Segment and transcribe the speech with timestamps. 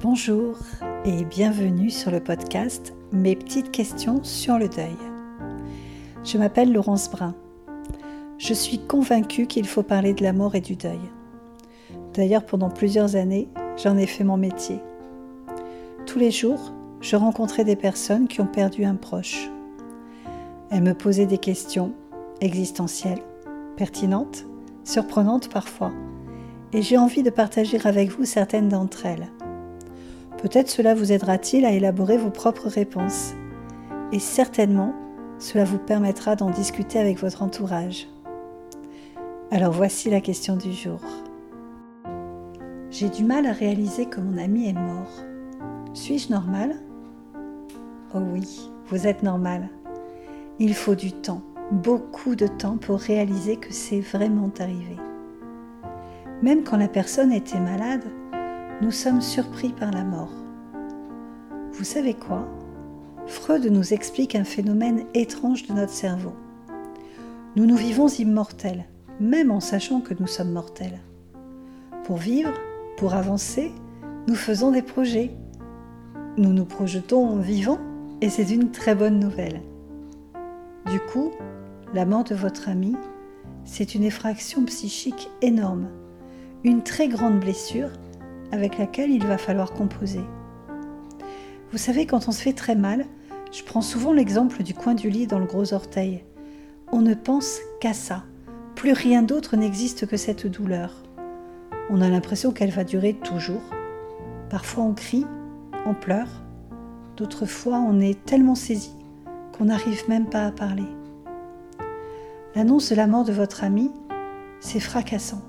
[0.00, 0.56] Bonjour
[1.04, 4.96] et bienvenue sur le podcast Mes petites questions sur le deuil.
[6.22, 7.34] Je m'appelle Laurence Brun.
[8.38, 11.00] Je suis convaincue qu'il faut parler de la mort et du deuil.
[12.14, 14.78] D'ailleurs, pendant plusieurs années, j'en ai fait mon métier.
[16.06, 19.50] Tous les jours, je rencontrais des personnes qui ont perdu un proche.
[20.70, 21.92] Elles me posaient des questions
[22.40, 23.24] existentielles,
[23.76, 24.46] pertinentes,
[24.84, 25.90] surprenantes parfois,
[26.72, 29.28] et j'ai envie de partager avec vous certaines d'entre elles.
[30.38, 33.34] Peut-être cela vous aidera-t-il à élaborer vos propres réponses.
[34.12, 34.94] Et certainement,
[35.38, 38.08] cela vous permettra d'en discuter avec votre entourage.
[39.50, 41.00] Alors voici la question du jour.
[42.90, 45.10] J'ai du mal à réaliser que mon ami est mort.
[45.92, 46.76] Suis-je normal?
[48.14, 49.68] Oh oui, vous êtes normal.
[50.58, 51.42] Il faut du temps,
[51.72, 54.96] beaucoup de temps pour réaliser que c'est vraiment arrivé.
[56.42, 58.04] Même quand la personne était malade,
[58.80, 60.32] nous sommes surpris par la mort.
[61.72, 62.46] Vous savez quoi?
[63.26, 66.32] Freud nous explique un phénomène étrange de notre cerveau.
[67.56, 68.84] Nous nous vivons immortels,
[69.18, 71.00] même en sachant que nous sommes mortels.
[72.04, 72.54] Pour vivre,
[72.96, 73.72] pour avancer,
[74.28, 75.32] nous faisons des projets.
[76.36, 77.80] Nous nous projetons vivants
[78.20, 79.60] et c'est une très bonne nouvelle.
[80.86, 81.32] Du coup,
[81.94, 82.94] la mort de votre ami,
[83.64, 85.88] c'est une effraction psychique énorme,
[86.62, 87.90] une très grande blessure
[88.52, 90.24] avec laquelle il va falloir composer.
[91.70, 93.04] Vous savez, quand on se fait très mal,
[93.52, 96.24] je prends souvent l'exemple du coin du lit dans le gros orteil.
[96.92, 98.24] On ne pense qu'à ça.
[98.74, 101.02] Plus rien d'autre n'existe que cette douleur.
[101.90, 103.62] On a l'impression qu'elle va durer toujours.
[104.50, 105.26] Parfois on crie,
[105.86, 106.28] on pleure.
[107.16, 108.92] D'autres fois on est tellement saisi
[109.56, 110.86] qu'on n'arrive même pas à parler.
[112.54, 113.90] L'annonce de la mort de votre ami,
[114.60, 115.42] c'est fracassant.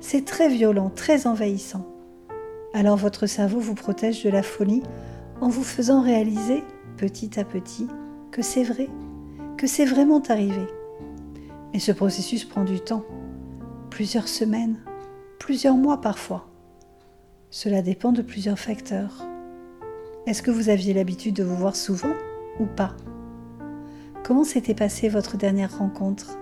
[0.00, 1.86] C'est très violent, très envahissant.
[2.74, 4.82] Alors votre cerveau vous protège de la folie
[5.40, 6.64] en vous faisant réaliser
[6.96, 7.86] petit à petit
[8.32, 8.90] que c'est vrai,
[9.56, 10.66] que c'est vraiment arrivé.
[11.72, 13.04] Et ce processus prend du temps,
[13.90, 14.80] plusieurs semaines,
[15.38, 16.48] plusieurs mois parfois.
[17.48, 19.24] Cela dépend de plusieurs facteurs.
[20.26, 22.14] Est-ce que vous aviez l'habitude de vous voir souvent
[22.58, 22.96] ou pas?
[24.24, 26.36] Comment s'était passée votre dernière rencontre?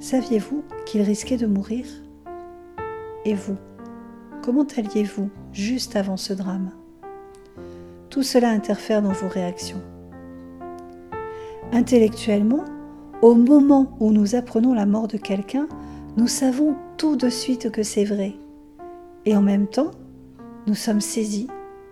[0.00, 1.86] Saviez-vous qu'il risquait de mourir?
[3.24, 3.56] Et vous?
[4.48, 6.70] Comment alliez-vous juste avant ce drame?
[8.08, 9.82] Tout cela interfère dans vos réactions.
[11.70, 12.64] Intellectuellement,
[13.20, 15.68] au moment où nous apprenons la mort de quelqu'un,
[16.16, 18.36] nous savons tout de suite que c'est vrai.
[19.26, 19.90] Et en même temps,
[20.66, 21.48] nous sommes saisis,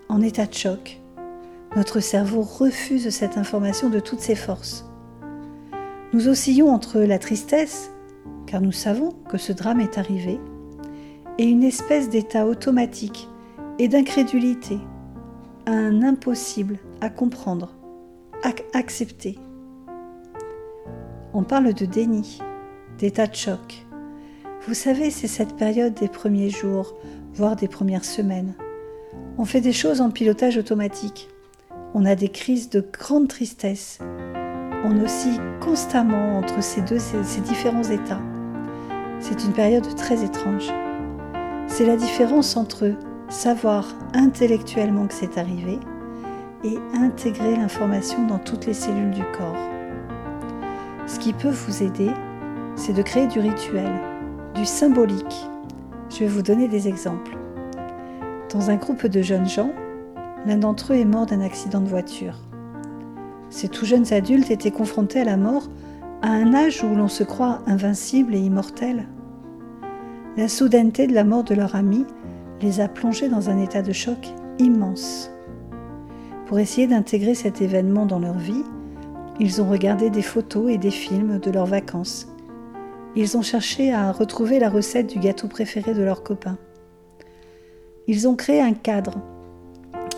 [0.09, 1.03] en état de choc.
[1.77, 4.91] Notre cerveau refuse cette information de toutes ses forces.
[6.15, 7.91] Nous oscillons entre la tristesse,
[8.47, 10.41] car nous savons que ce drame est arrivé,
[11.39, 13.29] et une espèce d'état automatique
[13.79, 14.79] et d'incrédulité,
[15.67, 17.75] un impossible à comprendre,
[18.43, 19.39] à accepter.
[21.35, 22.41] On parle de déni,
[22.99, 23.87] d'état de choc.
[24.67, 26.95] Vous savez, c'est cette période des premiers jours,
[27.35, 28.55] voire des premières semaines.
[29.39, 31.29] On fait des choses en pilotage automatique.
[31.95, 33.99] On a des crises de grande tristesse.
[34.85, 38.23] On oscille constamment entre ces deux, ces différents états.
[39.21, 40.73] C'est une période très étrange.
[41.69, 42.93] C'est la différence entre
[43.28, 43.84] savoir
[44.15, 45.78] intellectuellement que c'est arrivé
[46.65, 49.56] et intégrer l'information dans toutes les cellules du corps.
[51.06, 52.10] Ce qui peut vous aider,
[52.77, 53.93] c'est de créer du rituel,
[54.54, 55.49] du symbolique.
[56.10, 57.37] Je vais vous donner des exemples.
[58.53, 59.72] Dans un groupe de jeunes gens,
[60.47, 62.38] l'un d'entre eux est mort d'un accident de voiture.
[63.50, 65.69] Ces tout jeunes adultes étaient confrontés à la mort
[66.22, 69.06] à un âge où l'on se croit invincible et immortel.
[70.37, 72.05] La soudaineté de la mort de leur ami
[72.61, 74.19] les a plongés dans un état de choc
[74.59, 75.31] immense.
[76.45, 78.65] Pour essayer d'intégrer cet événement dans leur vie,
[79.41, 82.28] ils ont regardé des photos et des films de leurs vacances.
[83.16, 86.59] Ils ont cherché à retrouver la recette du gâteau préféré de leurs copains.
[88.07, 89.15] Ils ont créé un cadre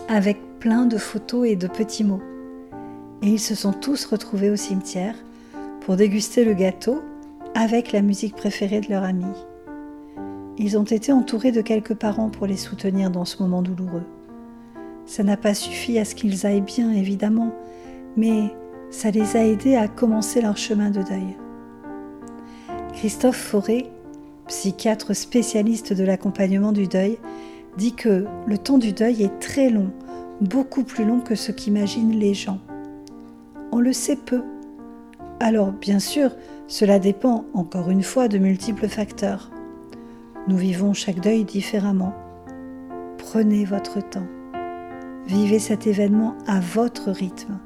[0.09, 2.21] avec plein de photos et de petits mots.
[3.21, 5.15] Et ils se sont tous retrouvés au cimetière
[5.79, 7.01] pour déguster le gâteau
[7.55, 9.25] avec la musique préférée de leur ami.
[10.61, 14.03] Ils ont été entourés de quelques parents pour les soutenir dans ce moment douloureux.
[15.05, 17.53] Ça n'a pas suffi à ce qu'ils aillent bien, évidemment,
[18.17, 18.53] mais
[18.91, 21.37] ça les a aidés à commencer leur chemin de deuil.
[22.93, 23.89] Christophe Fauré,
[24.47, 27.19] psychiatre spécialiste de l'accompagnement du deuil,
[27.77, 29.91] dit que le temps du deuil est très long,
[30.41, 32.59] beaucoup plus long que ce qu'imaginent les gens.
[33.71, 34.43] On le sait peu.
[35.39, 36.31] Alors, bien sûr,
[36.67, 39.51] cela dépend encore une fois de multiples facteurs.
[40.49, 42.11] Nous vivons chaque deuil différemment.
[43.19, 44.25] Prenez votre temps.
[45.27, 47.59] Vivez cet événement à votre rythme.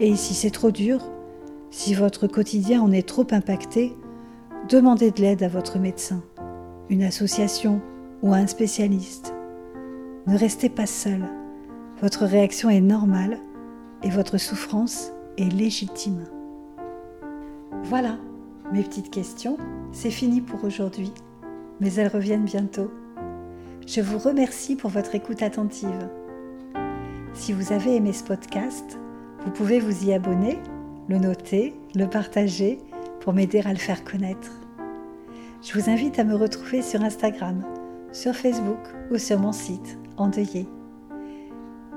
[0.00, 1.08] Et si c'est trop dur,
[1.70, 3.96] si votre quotidien en est trop impacté,
[4.68, 6.20] demandez de l'aide à votre médecin,
[6.88, 7.80] une association
[8.22, 9.32] ou un spécialiste.
[10.26, 11.24] Ne restez pas seul.
[12.02, 13.38] Votre réaction est normale
[14.02, 16.24] et votre souffrance est légitime.
[17.84, 18.18] Voilà,
[18.72, 19.58] mes petites questions,
[19.92, 21.12] c'est fini pour aujourd'hui,
[21.80, 22.90] mais elles reviennent bientôt.
[23.86, 26.08] Je vous remercie pour votre écoute attentive.
[27.34, 28.98] Si vous avez aimé ce podcast,
[29.44, 30.58] vous pouvez vous y abonner,
[31.08, 32.78] le noter, le partager
[33.20, 34.60] pour m'aider à le faire connaître.
[35.62, 37.62] Je vous invite à me retrouver sur Instagram,
[38.12, 38.78] sur Facebook
[39.10, 40.66] ou sur mon site Endeuillé.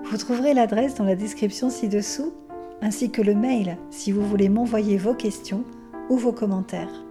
[0.06, 2.34] Vous trouverez l'adresse dans la description ci-dessous,
[2.82, 5.64] ainsi que le mail si vous voulez m'envoyer vos questions
[6.10, 7.04] ou vos commentaires.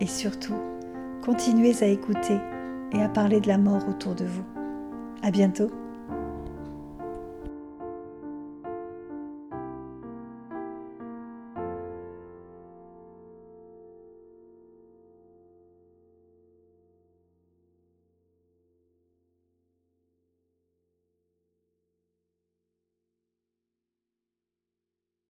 [0.00, 0.54] Et surtout,
[1.26, 2.38] continuez à écouter
[2.92, 4.44] et à parler de la mort autour de vous.
[5.24, 5.72] À bientôt!